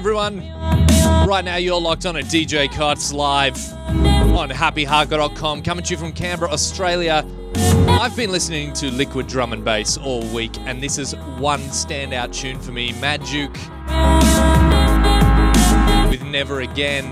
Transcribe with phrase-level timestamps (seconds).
[0.00, 0.38] everyone?
[1.28, 3.54] Right now, you're locked on at DJ Cuts live
[4.34, 7.22] on happyhardcore.com, coming to you from Canberra, Australia.
[7.54, 12.32] I've been listening to Liquid Drum and Bass all week, and this is one standout
[12.32, 13.52] tune for me Maduk
[16.08, 17.09] with Never Again.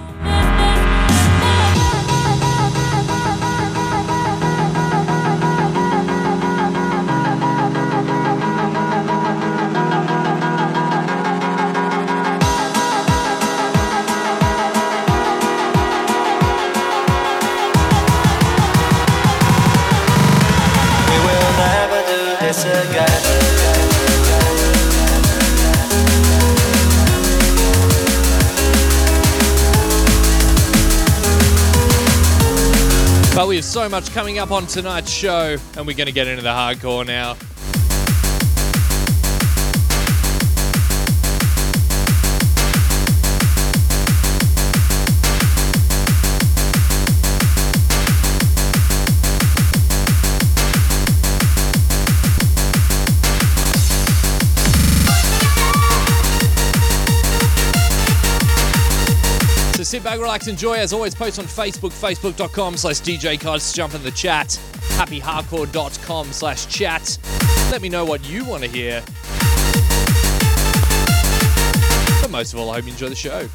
[33.79, 37.07] So much coming up on tonight's show, and we're going to get into the hardcore
[37.07, 37.37] now.
[60.39, 60.75] Relax, enjoy.
[60.75, 63.75] As always, post on Facebook, facebook.com slash DJ.
[63.75, 64.49] Jump in the chat.
[64.97, 67.19] Happyhardcore.com slash chat.
[67.71, 69.03] Let me know what you want to hear.
[72.21, 73.49] But most of all, I hope you enjoy the show.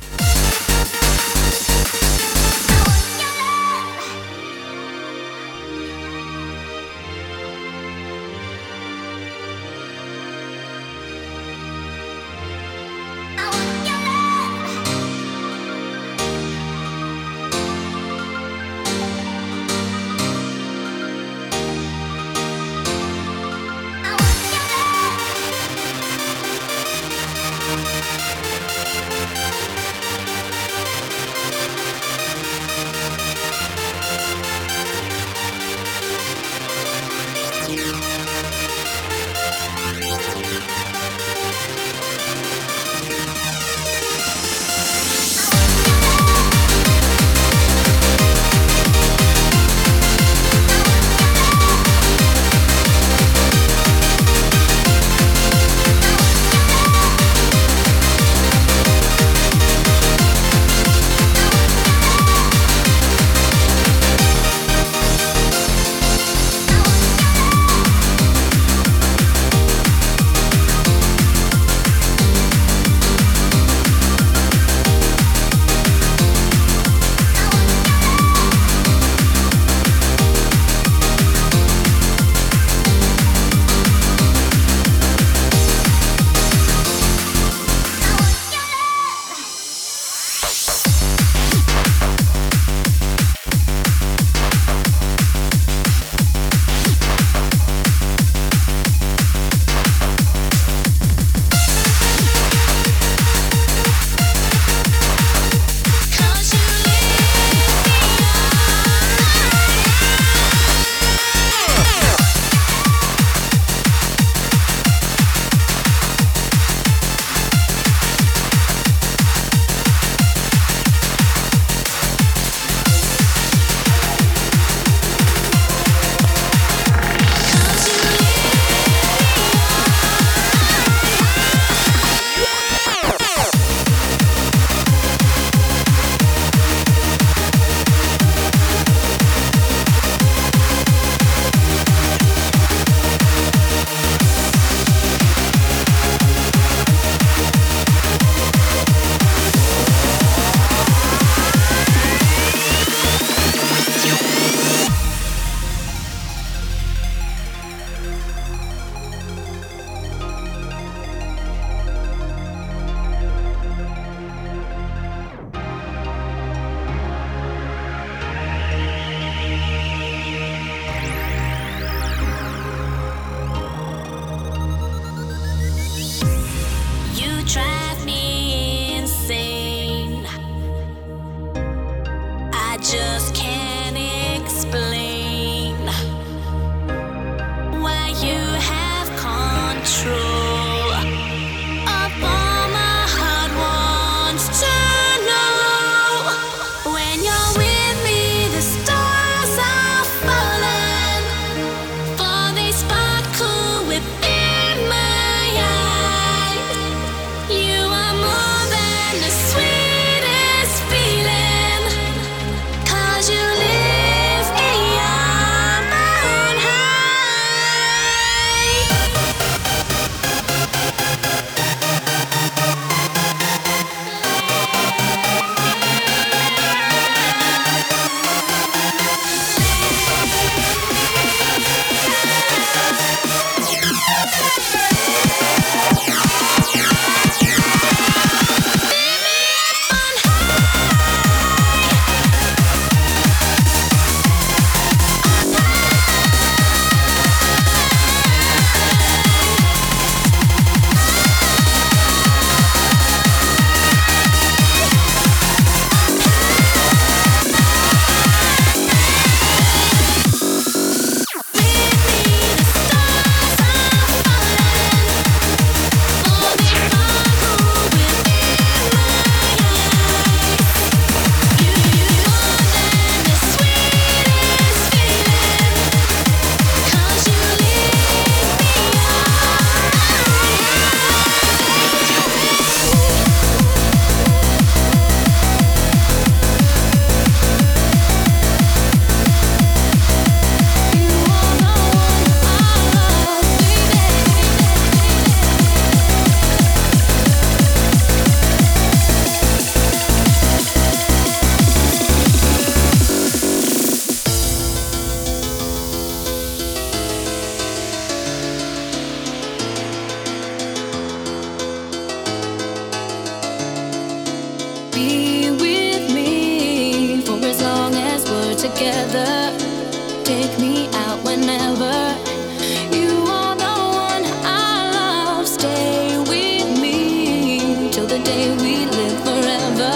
[328.24, 329.96] day we live forever.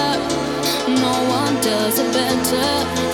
[0.87, 3.06] No one does it better.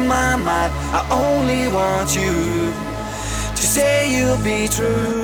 [0.00, 0.72] in my mind.
[0.92, 2.72] I only want you
[3.58, 5.19] to say you'll be true.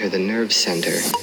[0.00, 1.19] Enter the nerve center.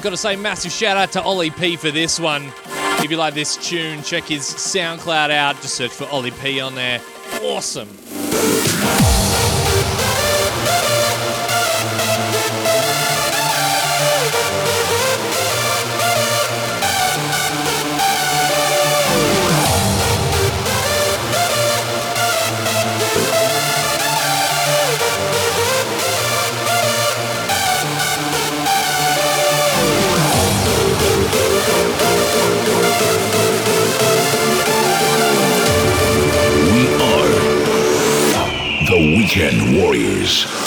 [0.00, 2.50] I've got to say, massive shout out to Ollie P for this one.
[3.04, 5.56] If you like this tune, check his SoundCloud out.
[5.56, 7.02] Just search for Ollie P on there.
[7.42, 7.99] Awesome.
[39.32, 40.59] Weekend Warriors.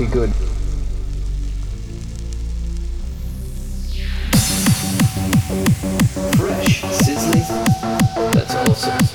[0.00, 0.30] Mighty good.
[6.36, 7.44] Fresh, sizzling.
[8.32, 9.06] That's awesome.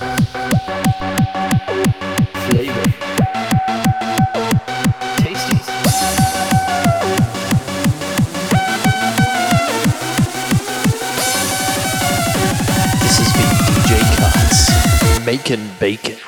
[2.49, 2.87] Flavor.
[5.17, 5.57] Tasty.
[13.01, 15.25] This has been DJ Cuts.
[15.25, 16.24] Making bacon.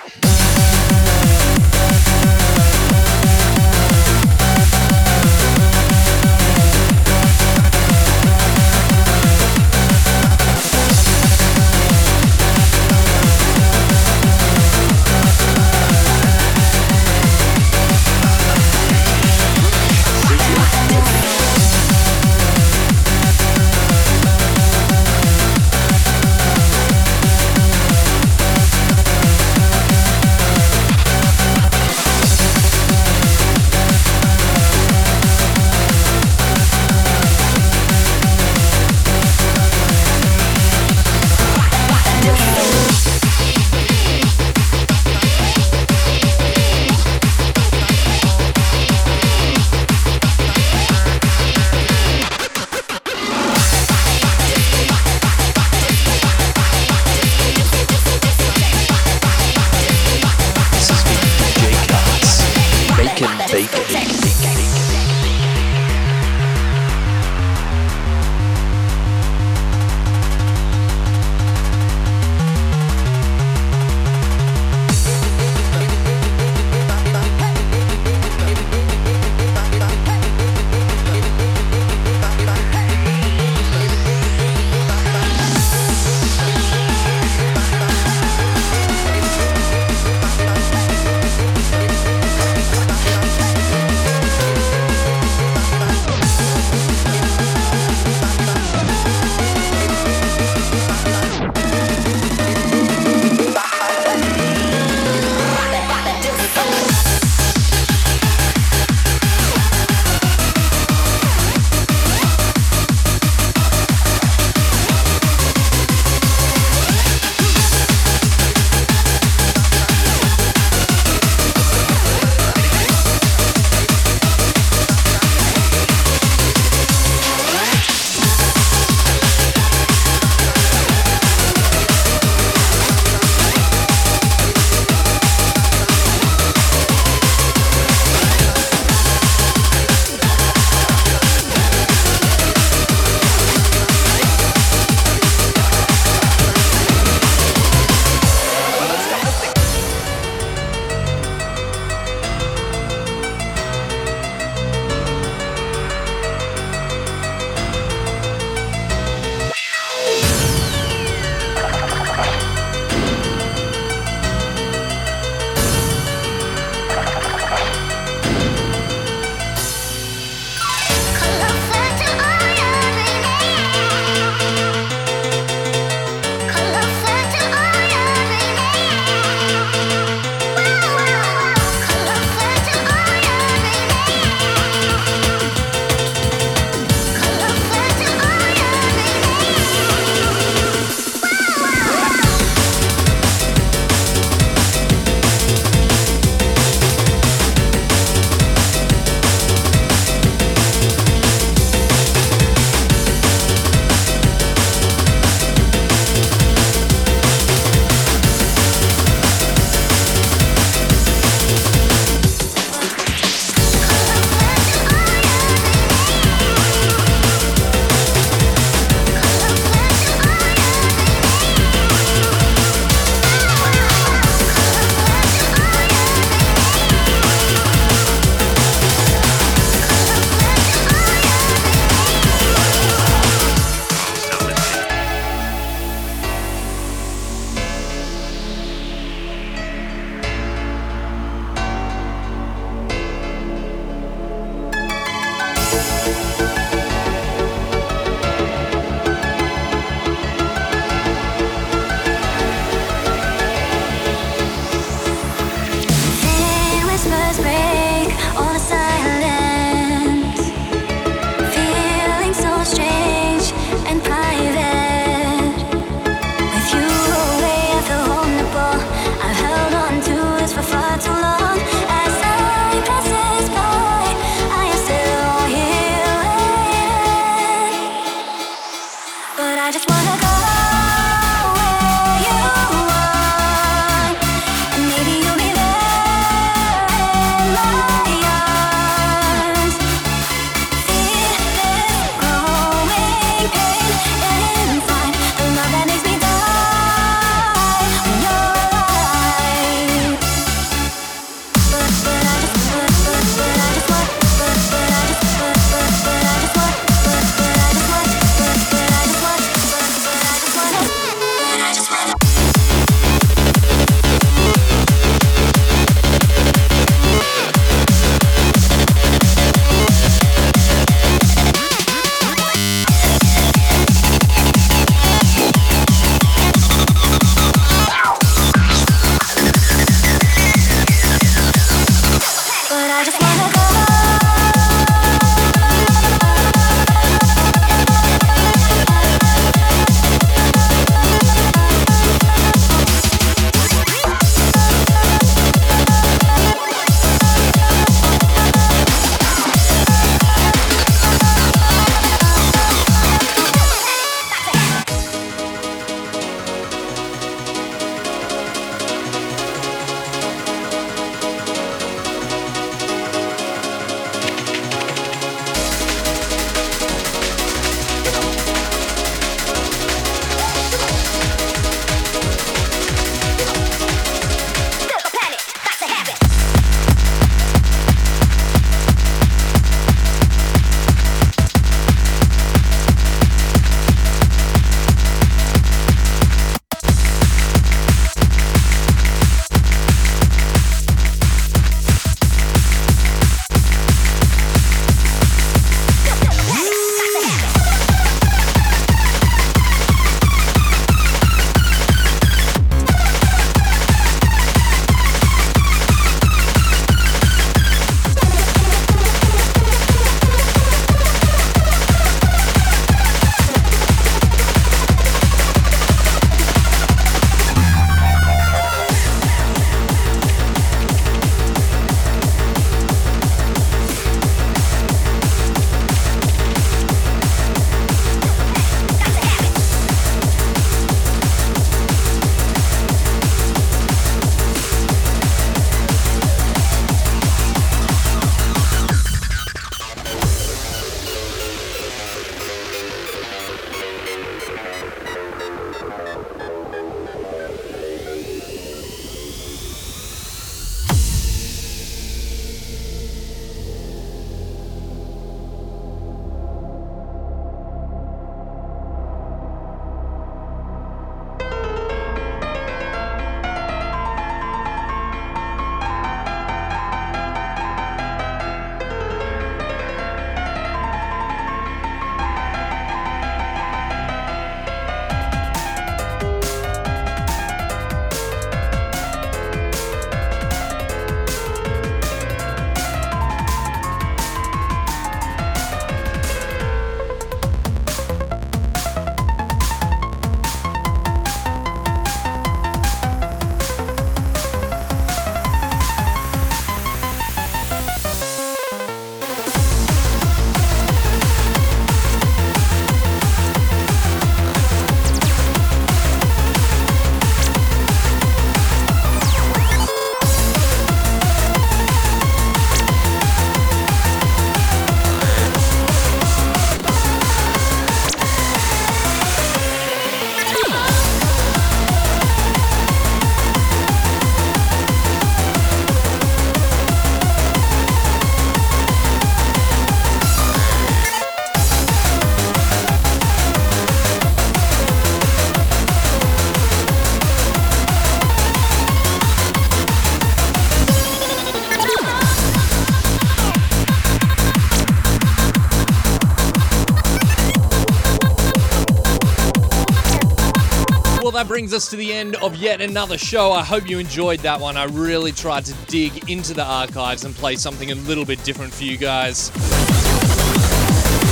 [551.47, 553.53] Brings us to the end of yet another show.
[553.53, 554.75] I hope you enjoyed that one.
[554.75, 558.73] I really tried to dig into the archives and play something a little bit different
[558.73, 559.45] for you guys.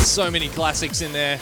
[0.08, 1.40] So many classics in there.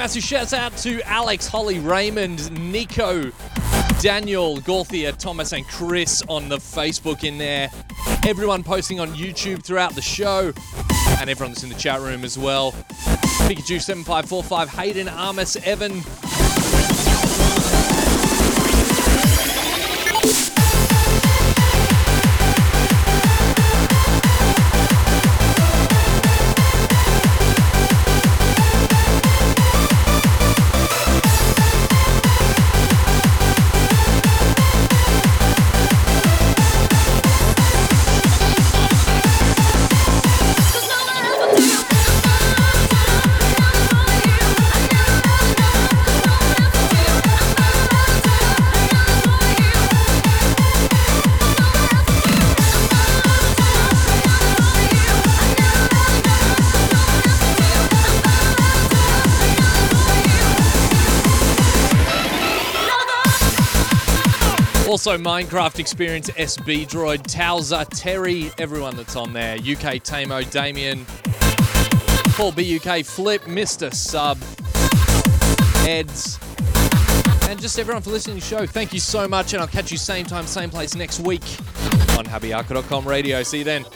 [0.00, 3.30] Massive shouts out to Alex, Holly, Raymond, Nico,
[4.00, 7.70] Daniel, Gorthia, Thomas, and Chris on the Facebook in there.
[8.26, 10.54] Everyone posting on YouTube throughout the show,
[11.18, 12.72] and everyone that's in the chat room as well.
[13.44, 16.02] Pikachu7545, Hayden, Armis, Evan.
[65.00, 69.54] Also, Minecraft Experience SB Droid, Towser, Terry, everyone that's on there.
[69.54, 71.06] UK Tamo, Damien,
[72.34, 73.94] Paul BUK, Flip, Mr.
[73.94, 74.36] Sub,
[75.88, 76.38] Eds,
[77.48, 78.66] and just everyone for listening to the show.
[78.66, 81.44] Thank you so much, and I'll catch you same time, same place next week
[82.18, 83.42] on happyarca.com radio.
[83.42, 83.86] See you then.